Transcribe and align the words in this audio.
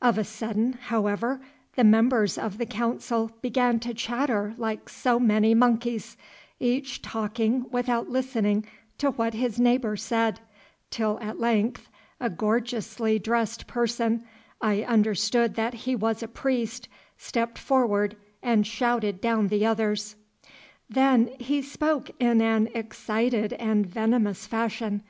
Of 0.00 0.16
a 0.16 0.24
sudden, 0.24 0.72
however, 0.80 1.38
the 1.74 1.84
members 1.84 2.38
of 2.38 2.56
the 2.56 2.64
Council 2.64 3.30
began 3.42 3.78
to 3.80 3.92
chatter 3.92 4.54
like 4.56 4.88
so 4.88 5.20
many 5.20 5.52
monkeys, 5.52 6.16
each 6.58 7.02
talking 7.02 7.66
without 7.70 8.08
listening 8.08 8.64
to 8.96 9.10
what 9.10 9.34
his 9.34 9.60
neighbour 9.60 9.94
said, 9.94 10.40
till 10.88 11.18
at 11.20 11.38
length 11.38 11.90
a 12.18 12.30
gorgeously 12.30 13.18
dressed 13.18 13.66
person, 13.66 14.24
I 14.62 14.80
understood 14.82 15.56
that 15.56 15.74
he 15.74 15.94
was 15.94 16.22
a 16.22 16.28
priest, 16.28 16.88
stepped 17.18 17.58
forward, 17.58 18.16
and 18.42 18.66
shouted 18.66 19.20
down 19.20 19.48
the 19.48 19.66
others. 19.66 20.16
Then 20.88 21.32
he 21.38 21.60
spoke 21.60 22.10
in 22.18 22.40
an 22.40 22.68
excited 22.68 23.52
and 23.52 23.84
venomous 23.86 24.46
fashion. 24.46 25.02